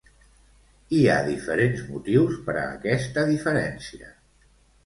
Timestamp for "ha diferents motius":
1.09-2.39